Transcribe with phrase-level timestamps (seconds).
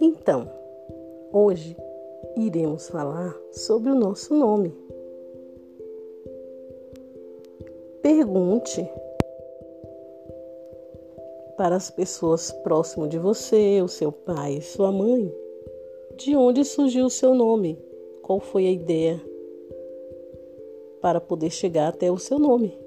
[0.00, 0.48] Então,
[1.32, 1.76] hoje
[2.36, 4.74] iremos falar sobre o nosso nome.
[8.02, 8.88] Pergunte
[11.56, 15.34] para as pessoas próximas de você, o seu pai, sua mãe,
[16.16, 17.78] de onde surgiu o seu nome,
[18.22, 19.20] qual foi a ideia
[21.00, 22.85] para poder chegar até o seu nome.